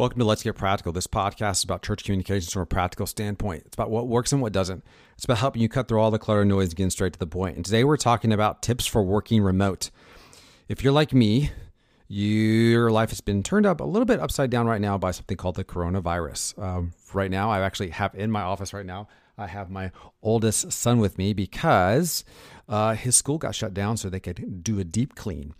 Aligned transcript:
Welcome 0.00 0.20
to 0.20 0.24
Let's 0.24 0.42
Get 0.42 0.56
Practical. 0.56 0.94
This 0.94 1.06
podcast 1.06 1.56
is 1.56 1.64
about 1.64 1.82
church 1.82 2.04
communications 2.04 2.50
from 2.50 2.62
a 2.62 2.66
practical 2.66 3.04
standpoint. 3.04 3.64
It's 3.66 3.74
about 3.74 3.90
what 3.90 4.08
works 4.08 4.32
and 4.32 4.40
what 4.40 4.50
doesn't. 4.50 4.82
It's 5.14 5.26
about 5.26 5.36
helping 5.36 5.60
you 5.60 5.68
cut 5.68 5.88
through 5.88 6.00
all 6.00 6.10
the 6.10 6.18
clutter 6.18 6.40
and 6.40 6.48
noise 6.48 6.68
and 6.68 6.76
getting 6.76 6.88
straight 6.88 7.12
to 7.12 7.18
the 7.18 7.26
point. 7.26 7.56
And 7.56 7.66
today 7.66 7.84
we're 7.84 7.98
talking 7.98 8.32
about 8.32 8.62
tips 8.62 8.86
for 8.86 9.02
working 9.02 9.42
remote. 9.42 9.90
If 10.68 10.82
you're 10.82 10.94
like 10.94 11.12
me, 11.12 11.50
your 12.08 12.90
life 12.90 13.10
has 13.10 13.20
been 13.20 13.42
turned 13.42 13.66
up 13.66 13.82
a 13.82 13.84
little 13.84 14.06
bit 14.06 14.20
upside 14.20 14.48
down 14.48 14.66
right 14.66 14.80
now 14.80 14.96
by 14.96 15.10
something 15.10 15.36
called 15.36 15.56
the 15.56 15.64
coronavirus. 15.64 16.58
Um, 16.58 16.94
right 17.12 17.30
now, 17.30 17.50
I 17.50 17.60
actually 17.60 17.90
have 17.90 18.14
in 18.14 18.30
my 18.30 18.40
office 18.40 18.72
right 18.72 18.86
now, 18.86 19.06
I 19.40 19.46
have 19.46 19.70
my 19.70 19.90
oldest 20.22 20.70
son 20.72 20.98
with 20.98 21.16
me 21.18 21.32
because 21.32 22.24
uh, 22.68 22.94
his 22.94 23.16
school 23.16 23.38
got 23.38 23.54
shut 23.54 23.74
down 23.74 23.96
so 23.96 24.08
they 24.08 24.20
could 24.20 24.62
do 24.62 24.78
a 24.78 24.84
deep 24.84 25.14
clean. 25.14 25.54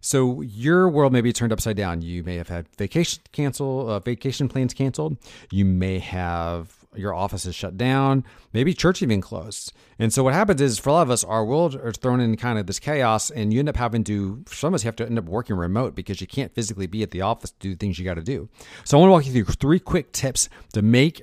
So 0.00 0.40
your 0.40 0.88
world 0.88 1.12
may 1.12 1.20
be 1.20 1.32
turned 1.32 1.52
upside 1.52 1.76
down. 1.76 2.02
You 2.02 2.24
may 2.24 2.36
have 2.36 2.48
had 2.48 2.68
vacation 2.76 3.22
cancel, 3.32 3.88
uh, 3.88 4.00
vacation 4.00 4.48
plans 4.48 4.74
canceled. 4.74 5.16
You 5.50 5.64
may 5.64 6.00
have 6.00 6.82
your 6.94 7.14
office 7.14 7.46
is 7.46 7.54
shut 7.54 7.78
down, 7.78 8.24
maybe 8.52 8.74
church 8.74 9.02
even 9.02 9.20
closed. 9.20 9.72
And 9.98 10.12
so 10.12 10.22
what 10.22 10.34
happens 10.34 10.60
is 10.60 10.78
for 10.78 10.90
a 10.90 10.92
lot 10.92 11.02
of 11.02 11.10
us, 11.10 11.24
our 11.24 11.44
world 11.44 11.74
are 11.74 11.92
thrown 11.92 12.20
in 12.20 12.36
kind 12.36 12.58
of 12.58 12.66
this 12.66 12.78
chaos, 12.78 13.30
and 13.30 13.52
you 13.52 13.60
end 13.60 13.68
up 13.68 13.76
having 13.76 14.04
to. 14.04 14.44
Some 14.48 14.68
of 14.68 14.74
us 14.74 14.82
have 14.82 14.96
to 14.96 15.06
end 15.06 15.18
up 15.18 15.24
working 15.24 15.56
remote 15.56 15.94
because 15.94 16.20
you 16.20 16.26
can't 16.26 16.54
physically 16.54 16.86
be 16.86 17.02
at 17.02 17.10
the 17.10 17.22
office 17.22 17.50
to 17.52 17.58
do 17.60 17.76
things 17.76 17.98
you 17.98 18.04
got 18.04 18.14
to 18.14 18.22
do. 18.22 18.48
So 18.84 18.98
I 18.98 19.00
want 19.00 19.08
to 19.08 19.12
walk 19.12 19.26
you 19.26 19.44
through 19.44 19.54
three 19.54 19.78
quick 19.78 20.12
tips 20.12 20.48
to 20.74 20.82
make 20.82 21.22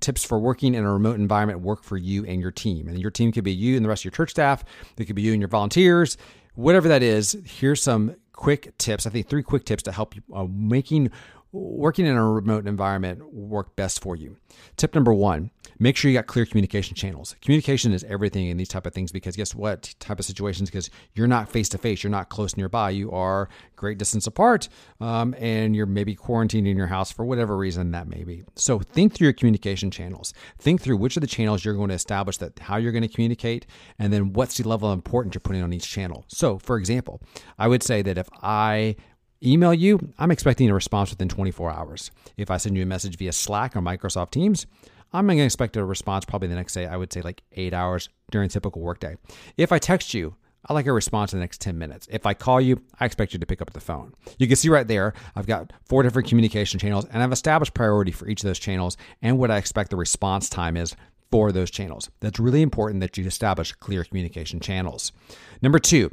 tips 0.00 0.24
for 0.24 0.38
working 0.38 0.74
in 0.74 0.84
a 0.84 0.92
remote 0.92 1.16
environment 1.16 1.60
work 1.60 1.84
for 1.84 1.96
you 1.96 2.24
and 2.24 2.40
your 2.40 2.50
team. 2.50 2.88
And 2.88 2.98
your 2.98 3.10
team 3.10 3.30
could 3.30 3.44
be 3.44 3.52
you 3.52 3.76
and 3.76 3.84
the 3.84 3.88
rest 3.88 4.00
of 4.00 4.06
your 4.06 4.12
church 4.12 4.30
staff. 4.30 4.64
It 4.96 5.04
could 5.04 5.16
be 5.16 5.22
you 5.22 5.32
and 5.32 5.40
your 5.40 5.48
volunteers 5.48 6.16
whatever 6.56 6.88
that 6.88 7.02
is, 7.02 7.36
here's 7.44 7.82
some 7.82 8.16
quick 8.32 8.76
tips. 8.78 9.06
I 9.06 9.10
think 9.10 9.28
three 9.28 9.42
quick 9.42 9.64
tips 9.64 9.84
to 9.84 9.92
help 9.92 10.16
you 10.16 10.22
uh, 10.34 10.46
making 10.50 11.10
working 11.56 12.06
in 12.06 12.16
a 12.16 12.30
remote 12.30 12.66
environment 12.66 13.32
work 13.32 13.76
best 13.76 14.02
for 14.02 14.16
you. 14.16 14.36
Tip 14.76 14.94
number 14.94 15.12
one, 15.12 15.50
make 15.78 15.96
sure 15.96 16.10
you 16.10 16.16
got 16.16 16.26
clear 16.26 16.46
communication 16.46 16.94
channels. 16.94 17.34
Communication 17.40 17.92
is 17.92 18.04
everything 18.04 18.46
in 18.46 18.56
these 18.56 18.68
type 18.68 18.86
of 18.86 18.94
things 18.94 19.12
because 19.12 19.36
guess 19.36 19.54
what? 19.54 19.94
Type 19.98 20.18
of 20.18 20.24
situations 20.24 20.70
because 20.70 20.90
you're 21.14 21.26
not 21.26 21.50
face 21.50 21.68
to 21.70 21.78
face, 21.78 22.02
you're 22.02 22.10
not 22.10 22.28
close 22.28 22.56
nearby, 22.56 22.90
you 22.90 23.10
are 23.10 23.48
great 23.74 23.98
distance 23.98 24.26
apart, 24.26 24.68
um, 25.00 25.34
and 25.38 25.76
you're 25.76 25.86
maybe 25.86 26.14
quarantined 26.14 26.66
in 26.66 26.76
your 26.76 26.86
house 26.86 27.12
for 27.12 27.24
whatever 27.24 27.56
reason 27.56 27.90
that 27.90 28.08
may 28.08 28.24
be. 28.24 28.44
So 28.54 28.78
think 28.78 29.14
through 29.14 29.26
your 29.26 29.34
communication 29.34 29.90
channels. 29.90 30.32
Think 30.58 30.80
through 30.80 30.96
which 30.96 31.16
of 31.16 31.20
the 31.20 31.26
channels 31.26 31.64
you're 31.64 31.74
going 31.74 31.88
to 31.88 31.94
establish 31.94 32.38
that 32.38 32.58
how 32.58 32.76
you're 32.76 32.92
going 32.92 33.02
to 33.02 33.08
communicate, 33.08 33.66
and 33.98 34.12
then 34.12 34.32
what's 34.32 34.56
the 34.56 34.68
level 34.68 34.90
of 34.90 34.94
importance 34.94 35.34
you're 35.34 35.40
putting 35.40 35.62
on 35.62 35.72
each 35.72 35.90
channel. 35.90 36.24
So, 36.28 36.58
for 36.58 36.76
example, 36.76 37.20
I 37.58 37.68
would 37.68 37.82
say 37.82 38.02
that 38.02 38.18
if 38.18 38.28
I 38.42 38.96
email 39.44 39.74
you, 39.74 40.12
I'm 40.18 40.30
expecting 40.30 40.70
a 40.70 40.74
response 40.74 41.10
within 41.10 41.28
24 41.28 41.70
hours. 41.70 42.10
If 42.36 42.50
I 42.50 42.56
send 42.56 42.76
you 42.76 42.82
a 42.82 42.86
message 42.86 43.16
via 43.16 43.32
Slack 43.32 43.76
or 43.76 43.80
Microsoft 43.80 44.30
Teams, 44.30 44.66
I'm 45.12 45.26
going 45.26 45.38
to 45.38 45.44
expect 45.44 45.76
a 45.76 45.84
response 45.84 46.24
probably 46.24 46.48
the 46.48 46.54
next 46.54 46.74
day. 46.74 46.86
I 46.86 46.96
would 46.96 47.12
say 47.12 47.22
like 47.22 47.42
eight 47.52 47.72
hours 47.72 48.08
during 48.30 48.48
typical 48.48 48.82
workday. 48.82 49.16
If 49.56 49.72
I 49.72 49.78
text 49.78 50.14
you, 50.14 50.34
I 50.68 50.72
like 50.72 50.86
a 50.86 50.92
response 50.92 51.32
in 51.32 51.38
the 51.38 51.44
next 51.44 51.60
10 51.60 51.78
minutes. 51.78 52.08
If 52.10 52.26
I 52.26 52.34
call 52.34 52.60
you, 52.60 52.82
I 52.98 53.04
expect 53.04 53.32
you 53.32 53.38
to 53.38 53.46
pick 53.46 53.62
up 53.62 53.72
the 53.72 53.80
phone. 53.80 54.14
You 54.38 54.48
can 54.48 54.56
see 54.56 54.68
right 54.68 54.86
there, 54.86 55.14
I've 55.36 55.46
got 55.46 55.72
four 55.88 56.02
different 56.02 56.28
communication 56.28 56.80
channels 56.80 57.06
and 57.06 57.22
I've 57.22 57.32
established 57.32 57.74
priority 57.74 58.10
for 58.10 58.28
each 58.28 58.42
of 58.42 58.48
those 58.48 58.58
channels 58.58 58.96
and 59.22 59.38
what 59.38 59.50
I 59.50 59.58
expect 59.58 59.90
the 59.90 59.96
response 59.96 60.48
time 60.48 60.76
is 60.76 60.96
for 61.30 61.52
those 61.52 61.70
channels. 61.70 62.10
That's 62.20 62.40
really 62.40 62.62
important 62.62 63.00
that 63.00 63.16
you 63.16 63.24
establish 63.26 63.72
clear 63.72 64.04
communication 64.04 64.60
channels. 64.60 65.12
Number 65.62 65.78
two, 65.78 66.10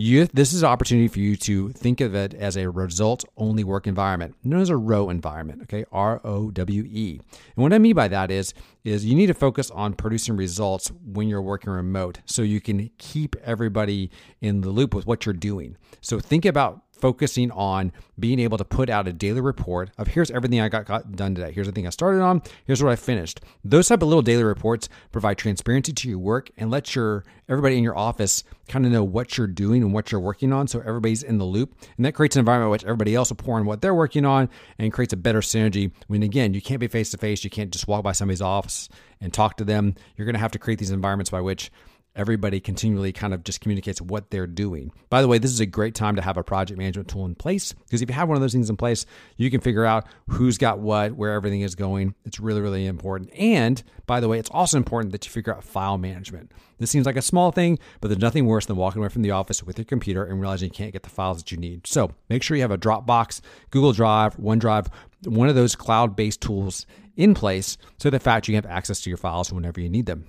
you, 0.00 0.26
this 0.26 0.52
is 0.52 0.62
an 0.62 0.68
opportunity 0.68 1.08
for 1.08 1.18
you 1.18 1.36
to 1.36 1.70
think 1.70 2.00
of 2.00 2.14
it 2.14 2.32
as 2.32 2.56
a 2.56 2.70
result 2.70 3.24
only 3.36 3.64
work 3.64 3.86
environment, 3.88 4.36
known 4.44 4.60
as 4.60 4.70
a 4.70 4.76
ROWE 4.76 5.10
environment, 5.10 5.62
okay? 5.62 5.84
R 5.90 6.20
O 6.24 6.52
W 6.52 6.84
E. 6.84 7.20
And 7.56 7.62
what 7.62 7.72
I 7.72 7.78
mean 7.78 7.94
by 7.94 8.06
that 8.06 8.30
is, 8.30 8.54
is 8.84 9.04
you 9.04 9.16
need 9.16 9.26
to 9.26 9.34
focus 9.34 9.72
on 9.72 9.94
producing 9.94 10.36
results 10.36 10.92
when 11.04 11.26
you're 11.26 11.42
working 11.42 11.72
remote 11.72 12.20
so 12.26 12.42
you 12.42 12.60
can 12.60 12.90
keep 12.98 13.34
everybody 13.42 14.10
in 14.40 14.60
the 14.60 14.70
loop 14.70 14.94
with 14.94 15.04
what 15.06 15.26
you're 15.26 15.32
doing. 15.32 15.76
So 16.00 16.20
think 16.20 16.44
about 16.44 16.82
focusing 17.00 17.50
on 17.50 17.92
being 18.18 18.38
able 18.40 18.58
to 18.58 18.64
put 18.64 18.90
out 18.90 19.08
a 19.08 19.12
daily 19.12 19.40
report 19.40 19.90
of 19.98 20.08
here's 20.08 20.30
everything 20.30 20.60
I 20.60 20.68
got, 20.68 20.86
got 20.86 21.12
done 21.12 21.34
today. 21.34 21.52
Here's 21.52 21.66
the 21.66 21.72
thing 21.72 21.86
I 21.86 21.90
started 21.90 22.20
on. 22.20 22.42
Here's 22.66 22.82
what 22.82 22.92
I 22.92 22.96
finished. 22.96 23.40
Those 23.64 23.88
type 23.88 24.02
of 24.02 24.08
little 24.08 24.22
daily 24.22 24.44
reports 24.44 24.88
provide 25.12 25.38
transparency 25.38 25.92
to 25.92 26.08
your 26.08 26.18
work 26.18 26.50
and 26.56 26.70
let 26.70 26.94
your 26.94 27.24
everybody 27.48 27.78
in 27.78 27.84
your 27.84 27.96
office 27.96 28.44
kind 28.68 28.84
of 28.84 28.92
know 28.92 29.02
what 29.02 29.38
you're 29.38 29.46
doing 29.46 29.82
and 29.82 29.94
what 29.94 30.12
you're 30.12 30.20
working 30.20 30.52
on. 30.52 30.68
So 30.68 30.80
everybody's 30.80 31.22
in 31.22 31.38
the 31.38 31.44
loop. 31.44 31.74
And 31.96 32.04
that 32.04 32.12
creates 32.12 32.36
an 32.36 32.40
environment 32.40 32.70
which 32.70 32.84
everybody 32.84 33.14
else 33.14 33.30
will 33.30 33.36
pour 33.36 33.58
in 33.58 33.64
what 33.64 33.80
they're 33.80 33.94
working 33.94 34.26
on 34.26 34.50
and 34.78 34.92
creates 34.92 35.12
a 35.12 35.16
better 35.16 35.40
synergy. 35.40 35.92
When 36.06 36.22
again, 36.22 36.52
you 36.54 36.60
can't 36.60 36.80
be 36.80 36.88
face 36.88 37.10
to 37.12 37.18
face. 37.18 37.42
You 37.44 37.50
can't 37.50 37.70
just 37.70 37.88
walk 37.88 38.02
by 38.02 38.12
somebody's 38.12 38.42
office 38.42 38.88
and 39.20 39.32
talk 39.32 39.56
to 39.56 39.64
them. 39.64 39.94
You're 40.16 40.26
going 40.26 40.34
to 40.34 40.40
have 40.40 40.52
to 40.52 40.58
create 40.58 40.78
these 40.78 40.90
environments 40.90 41.30
by 41.30 41.40
which 41.40 41.70
everybody 42.18 42.60
continually 42.60 43.12
kind 43.12 43.32
of 43.32 43.44
just 43.44 43.60
communicates 43.60 44.00
what 44.00 44.30
they're 44.30 44.46
doing. 44.46 44.92
By 45.08 45.22
the 45.22 45.28
way, 45.28 45.38
this 45.38 45.52
is 45.52 45.60
a 45.60 45.66
great 45.66 45.94
time 45.94 46.16
to 46.16 46.22
have 46.22 46.36
a 46.36 46.42
project 46.42 46.76
management 46.76 47.08
tool 47.08 47.24
in 47.24 47.36
place 47.36 47.72
because 47.72 48.02
if 48.02 48.08
you 48.08 48.14
have 48.14 48.28
one 48.28 48.36
of 48.36 48.42
those 48.42 48.52
things 48.52 48.68
in 48.68 48.76
place, 48.76 49.06
you 49.36 49.50
can 49.50 49.60
figure 49.60 49.84
out 49.84 50.06
who's 50.28 50.58
got 50.58 50.80
what, 50.80 51.12
where 51.12 51.32
everything 51.32 51.60
is 51.60 51.76
going. 51.76 52.14
It's 52.24 52.40
really, 52.40 52.60
really 52.60 52.86
important. 52.86 53.32
And 53.34 53.82
by 54.06 54.18
the 54.20 54.28
way, 54.28 54.38
it's 54.38 54.50
also 54.50 54.76
important 54.76 55.12
that 55.12 55.24
you 55.24 55.30
figure 55.30 55.54
out 55.54 55.62
file 55.62 55.96
management. 55.96 56.50
This 56.78 56.90
seems 56.90 57.06
like 57.06 57.16
a 57.16 57.22
small 57.22 57.52
thing, 57.52 57.78
but 58.00 58.08
there's 58.08 58.20
nothing 58.20 58.46
worse 58.46 58.66
than 58.66 58.76
walking 58.76 59.00
away 59.00 59.08
from 59.08 59.22
the 59.22 59.30
office 59.30 59.62
with 59.62 59.78
your 59.78 59.84
computer 59.84 60.24
and 60.24 60.40
realizing 60.40 60.66
you 60.66 60.72
can't 60.72 60.92
get 60.92 61.04
the 61.04 61.10
files 61.10 61.38
that 61.38 61.52
you 61.52 61.58
need. 61.58 61.86
So 61.86 62.10
make 62.28 62.42
sure 62.42 62.56
you 62.56 62.62
have 62.62 62.70
a 62.70 62.78
Dropbox, 62.78 63.40
Google 63.70 63.92
Drive, 63.92 64.36
OneDrive, 64.36 64.88
one 65.24 65.48
of 65.48 65.54
those 65.54 65.76
cloud 65.76 66.16
based 66.16 66.40
tools 66.40 66.84
in 67.16 67.34
place 67.34 67.76
so 67.98 68.10
the 68.10 68.20
fact 68.20 68.48
you 68.48 68.54
have 68.54 68.66
access 68.66 69.00
to 69.02 69.10
your 69.10 69.16
files 69.16 69.52
whenever 69.52 69.80
you 69.80 69.88
need 69.88 70.06
them. 70.06 70.28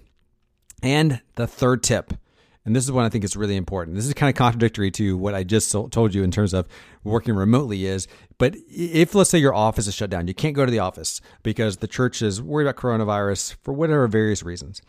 And 0.82 1.22
the 1.36 1.48
third 1.48 1.84
tip, 1.84 2.14
and 2.66 2.76
this 2.76 2.84
is 2.84 2.92
what 2.92 3.06
I 3.06 3.10
think 3.10 3.24
is 3.24 3.36
really 3.36 3.56
important. 3.56 3.96
This 3.96 4.06
is 4.06 4.14
kind 4.14 4.30
of 4.30 4.36
contradictory 4.36 4.92
to 4.92 5.18
what 5.18 5.34
I 5.34 5.44
just 5.44 5.72
told 5.72 6.14
you 6.14 6.24
in 6.24 6.32
terms 6.32 6.54
of 6.54 6.68
working 7.04 7.36
remotely 7.36 7.86
is, 7.86 8.08
but 8.38 8.56
if 8.70 9.16
let's 9.16 9.30
say 9.30 9.40
your 9.40 9.56
office 9.56 9.88
is 9.88 9.96
shut 9.96 10.10
down, 10.10 10.28
you 10.28 10.34
can't 10.34 10.56
go 10.56 10.66
to 10.66 10.72
the 10.72 10.80
office 10.80 11.20
because 11.44 11.78
the 11.78 11.88
church 11.88 12.22
is 12.22 12.42
worried 12.42 12.68
about 12.68 12.76
coronavirus 12.76 13.56
for 13.62 13.74
whatever 13.74 14.08
various 14.08 14.44
reasons. 14.44 14.82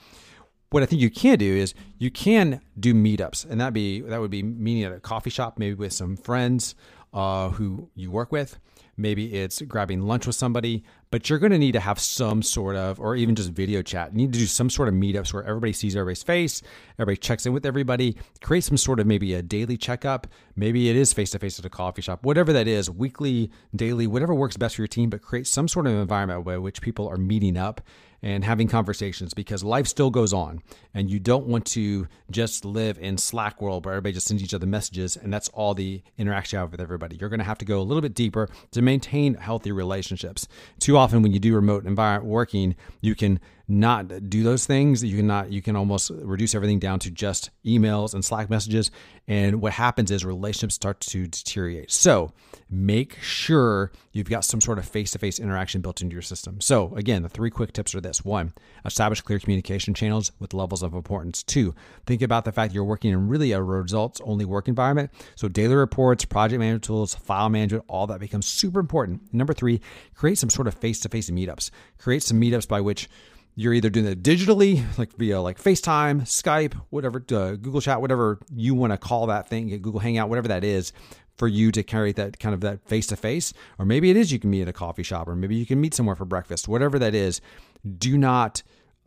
What 0.70 0.82
I 0.82 0.86
think 0.86 1.02
you 1.02 1.10
can 1.10 1.38
do 1.38 1.56
is 1.56 1.74
you 1.98 2.10
can 2.12 2.60
do 2.78 2.94
meetups, 2.94 3.48
and 3.48 3.60
that 3.60 3.72
be 3.72 4.02
that 4.02 4.20
would 4.20 4.30
be 4.30 4.44
meeting 4.44 4.84
at 4.84 4.92
a 4.92 5.00
coffee 5.00 5.30
shop, 5.30 5.58
maybe 5.58 5.74
with 5.74 5.92
some 5.92 6.16
friends 6.16 6.76
uh, 7.12 7.50
who 7.50 7.90
you 7.96 8.12
work 8.12 8.30
with. 8.30 8.58
Maybe 9.00 9.34
it's 9.34 9.62
grabbing 9.62 10.02
lunch 10.02 10.26
with 10.26 10.36
somebody, 10.36 10.84
but 11.10 11.28
you're 11.28 11.38
going 11.38 11.52
to 11.52 11.58
need 11.58 11.72
to 11.72 11.80
have 11.80 11.98
some 11.98 12.42
sort 12.42 12.76
of, 12.76 13.00
or 13.00 13.16
even 13.16 13.34
just 13.34 13.50
video 13.50 13.82
chat. 13.82 14.12
You 14.12 14.18
need 14.18 14.32
to 14.34 14.38
do 14.38 14.46
some 14.46 14.70
sort 14.70 14.88
of 14.88 14.94
meetups 14.94 15.32
where 15.32 15.42
everybody 15.42 15.72
sees 15.72 15.96
everybody's 15.96 16.22
face, 16.22 16.62
everybody 16.98 17.16
checks 17.16 17.46
in 17.46 17.52
with 17.52 17.64
everybody, 17.64 18.16
create 18.42 18.64
some 18.64 18.76
sort 18.76 19.00
of 19.00 19.06
maybe 19.06 19.34
a 19.34 19.42
daily 19.42 19.76
checkup. 19.76 20.26
Maybe 20.54 20.90
it 20.90 20.96
is 20.96 21.12
face 21.12 21.30
to 21.30 21.38
face 21.38 21.58
at 21.58 21.64
a 21.64 21.70
coffee 21.70 22.02
shop, 22.02 22.24
whatever 22.24 22.52
that 22.52 22.68
is, 22.68 22.90
weekly, 22.90 23.50
daily, 23.74 24.06
whatever 24.06 24.34
works 24.34 24.56
best 24.56 24.76
for 24.76 24.82
your 24.82 24.88
team, 24.88 25.10
but 25.10 25.22
create 25.22 25.46
some 25.46 25.66
sort 25.66 25.86
of 25.86 25.94
environment 25.94 26.44
by 26.44 26.58
which 26.58 26.82
people 26.82 27.08
are 27.08 27.16
meeting 27.16 27.56
up 27.56 27.80
and 28.22 28.44
having 28.44 28.68
conversations 28.68 29.34
because 29.34 29.64
life 29.64 29.86
still 29.86 30.10
goes 30.10 30.32
on 30.32 30.62
and 30.92 31.10
you 31.10 31.18
don't 31.18 31.46
want 31.46 31.64
to 31.64 32.06
just 32.30 32.64
live 32.64 32.98
in 32.98 33.16
slack 33.16 33.62
world 33.62 33.84
where 33.84 33.94
everybody 33.94 34.12
just 34.12 34.26
sends 34.26 34.42
each 34.42 34.54
other 34.54 34.66
messages 34.66 35.16
and 35.16 35.32
that's 35.32 35.48
all 35.50 35.74
the 35.74 36.02
interaction 36.18 36.56
you 36.56 36.60
have 36.60 36.70
with 36.70 36.80
everybody 36.80 37.16
you're 37.16 37.30
going 37.30 37.38
to 37.40 37.44
have 37.44 37.58
to 37.58 37.64
go 37.64 37.80
a 37.80 37.82
little 37.82 38.02
bit 38.02 38.14
deeper 38.14 38.48
to 38.70 38.82
maintain 38.90 39.34
healthy 39.34 39.70
relationships. 39.70 40.48
Too 40.80 40.96
often 40.96 41.22
when 41.22 41.30
you 41.30 41.38
do 41.38 41.54
remote 41.54 41.86
environment 41.86 42.24
working 42.24 42.74
you 43.00 43.14
can 43.14 43.38
not 43.70 44.28
do 44.28 44.42
those 44.42 44.66
things 44.66 45.04
you 45.04 45.16
can 45.16 45.26
not 45.26 45.53
you 45.53 45.62
can 45.62 45.76
almost 45.76 46.10
reduce 46.10 46.54
everything 46.54 46.81
down 46.81 46.98
to 46.98 47.10
just 47.10 47.50
emails 47.64 48.14
and 48.14 48.25
slack 48.25 48.50
messages. 48.50 48.91
And 49.28 49.60
what 49.60 49.72
happens 49.72 50.10
is 50.10 50.24
relationships 50.24 50.74
start 50.74 50.98
to 51.00 51.28
deteriorate. 51.28 51.91
So 51.92 52.33
make 52.68 53.16
sure 53.21 53.92
you've 54.12 54.28
got 54.28 54.44
some 54.44 54.60
sort 54.60 54.78
of 54.78 54.89
face-to-face 54.89 55.39
interaction 55.39 55.83
built 55.83 56.00
into 56.00 56.15
your 56.15 56.22
system. 56.22 56.60
So 56.60 56.92
again 56.97 57.22
the 57.22 57.28
three 57.28 57.50
quick 57.50 57.72
tips 57.72 57.94
are 57.94 58.00
this. 58.00 58.24
One 58.24 58.53
establish 58.84 59.21
clear 59.21 59.39
communication 59.39 59.94
channels 59.94 60.33
with 60.41 60.53
levels 60.53 60.83
of 60.83 60.92
importance. 60.92 61.44
Two 61.44 61.74
think 62.06 62.22
about 62.22 62.44
the 62.44 62.53
fact 62.53 62.74
you're 62.74 62.83
working 62.83 63.12
in 63.12 63.28
really 63.28 63.53
a 63.53 63.62
results 63.62 64.21
only 64.24 64.44
work 64.44 64.66
environment. 64.66 65.10
So 65.36 65.47
daily 65.47 65.77
reports 65.77 66.24
project 66.24 66.59
management 66.59 66.84
tools 66.84 67.15
file 67.15 67.48
management 67.48 67.84
all 67.86 68.09
that 68.09 68.18
becomes 68.18 68.47
super 68.47 68.80
important. 68.80 69.33
Number 69.33 69.54
three 69.54 69.80
create 70.15 70.39
some 70.39 70.50
sort 70.50 70.66
of 70.66 70.74
face-to-face 70.74 71.30
meetups. 71.30 71.71
Create 71.98 72.24
some 72.24 72.41
meetups 72.41 72.66
by 72.66 72.80
which 72.80 73.09
you're 73.54 73.74
either 73.74 73.91
doing 73.91 74.06
it 74.06 74.22
digitally, 74.22 74.84
like 74.98 75.12
via 75.16 75.41
like 75.41 75.62
FaceTime, 75.62 76.22
Skype, 76.22 76.74
whatever, 76.91 77.18
uh, 77.18 77.56
Google 77.56 77.80
Chat, 77.80 78.00
whatever 78.00 78.38
you 78.54 78.74
want 78.74 78.92
to 78.92 78.98
call 78.98 79.26
that 79.26 79.48
thing, 79.48 79.68
Google 79.82 80.00
Hangout, 80.00 80.28
whatever 80.28 80.48
that 80.48 80.64
is, 80.64 80.92
for 81.36 81.48
you 81.48 81.72
to 81.72 81.82
carry 81.82 82.12
that 82.12 82.38
kind 82.38 82.54
of 82.54 82.60
that 82.60 82.86
face 82.86 83.06
to 83.08 83.16
face. 83.16 83.52
Or 83.78 83.84
maybe 83.84 84.10
it 84.10 84.16
is 84.16 84.32
you 84.32 84.38
can 84.38 84.50
meet 84.50 84.62
at 84.62 84.68
a 84.68 84.72
coffee 84.72 85.02
shop, 85.02 85.28
or 85.28 85.34
maybe 85.34 85.56
you 85.56 85.66
can 85.66 85.80
meet 85.80 85.94
somewhere 85.94 86.16
for 86.16 86.24
breakfast. 86.24 86.68
Whatever 86.68 86.98
that 86.98 87.14
is, 87.14 87.41
do 87.98 88.16
not 88.18 88.62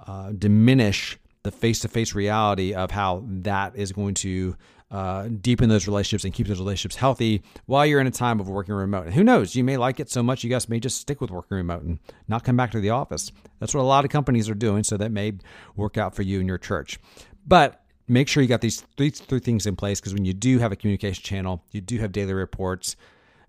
uh, 0.06 0.32
diminish 0.32 1.18
the 1.44 1.52
face 1.52 1.80
to 1.82 1.88
face 1.88 2.16
reality 2.16 2.74
of 2.74 2.92
how 2.92 3.24
that 3.28 3.76
is 3.76 3.92
going 3.92 4.14
to 4.16 4.56
uh, 4.94 5.28
deepen 5.28 5.70
those 5.70 5.88
relationships 5.88 6.24
and 6.24 6.36
keep 6.36 6.46
those 6.46 6.60
relationships 6.60 6.96
healthy 6.96 7.42
while 7.66 7.84
you're 7.84 8.00
in 8.00 8.06
a 8.06 8.12
time 8.12 8.40
of 8.40 8.48
working 8.48 8.76
remote. 8.76 9.08
And 9.08 9.16
who 9.16 9.24
knows, 9.24 9.56
you 9.56 9.64
may 9.64 9.76
like 9.76 10.00
it 10.00 10.12
so 10.12 10.22
much 10.22 10.44
you 10.44 10.52
guys 10.52 10.70
may 10.70 10.80
just 10.80 11.02
stick 11.02 11.20
with 11.20 11.32
working 11.32 11.58
remote 11.58 11.82
and 11.82 11.98
not 12.28 12.44
come 12.44 12.56
back 12.56 12.70
to 12.72 12.80
the 12.80 12.92
office. 12.92 13.32
That's 13.60 13.74
what 13.74 13.82
a 13.82 13.84
lot 13.84 14.06
of 14.06 14.12
companies 14.12 14.48
are 14.50 14.56
doing, 14.56 14.84
so 14.84 14.96
that 14.98 15.12
may 15.12 15.34
work 15.76 15.98
out 15.98 16.14
for 16.14 16.22
you 16.22 16.38
and 16.38 16.48
your 16.48 16.60
church. 16.60 17.00
But 17.46 17.84
make 18.08 18.28
sure 18.28 18.44
you 18.44 18.48
got 18.48 18.62
these 18.62 18.82
three, 18.96 19.10
three 19.10 19.40
things 19.40 19.66
in 19.66 19.76
place 19.76 20.00
because 20.00 20.14
when 20.14 20.26
you 20.26 20.34
do 20.34 20.60
have 20.60 20.72
a 20.72 20.76
communication 20.76 21.24
channel, 21.24 21.64
you 21.72 21.82
do 21.82 21.98
have 21.98 22.12
daily 22.12 22.34
reports, 22.34 22.96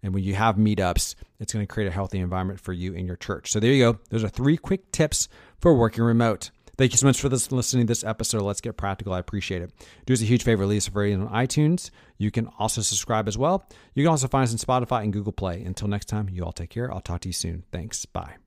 and 0.03 0.15
when 0.15 0.25
you 0.25 0.35
have 0.35 0.57
meetups, 0.57 1.15
it's 1.41 1.53
going 1.53 1.67
to 1.67 1.71
create 1.71 1.89
a 1.89 1.93
healthy 1.93 2.21
environment 2.21 2.59
for 2.59 2.73
you 2.73 2.95
and 2.95 3.07
your 3.07 3.17
church. 3.17 3.53
So 3.53 3.61
there 3.61 3.71
you 3.71 3.93
go. 3.93 3.99
Those 4.09 4.25
are 4.25 4.31
three 4.31 4.57
quick 4.57 4.93
tips 4.93 5.29
for 5.59 5.75
working 5.75 6.05
remote. 6.05 6.51
Thank 6.77 6.93
you 6.93 6.99
so 6.99 7.07
much 7.07 7.21
for 7.21 7.29
this, 7.29 7.53
listening 7.53 7.87
to 7.87 7.91
this 7.91 8.05
episode. 8.05 8.43
Let's 8.43 8.61
get 8.61 8.77
practical. 8.77 9.13
I 9.13 9.19
appreciate 9.19 9.63
it. 9.63 9.73
Do 10.07 10.13
us 10.13 10.21
a 10.21 10.25
huge 10.25 10.43
favor, 10.43 10.67
leave 10.67 10.79
us 10.79 10.89
a 10.89 10.91
rating 10.91 11.23
on 11.23 11.29
iTunes. 11.29 11.91
You 12.19 12.31
can 12.31 12.49
also 12.59 12.81
subscribe 12.83 13.29
as 13.29 13.39
well. 13.39 13.69
You 13.95 14.05
can 14.05 14.11
also 14.11 14.29
find 14.29 14.45
us 14.45 14.53
on 14.53 14.59
Spotify 14.59 15.03
and 15.03 15.13
Google 15.13 15.33
Play. 15.33 15.63
Until 15.63 15.89
next 15.89 16.07
time, 16.07 16.29
you 16.29 16.45
all 16.45 16.53
take 16.53 16.71
care. 16.71 16.93
I'll 16.93 17.01
talk 17.01 17.21
to 17.23 17.29
you 17.29 17.33
soon. 17.33 17.65
Thanks. 17.73 18.05
Bye. 18.07 18.44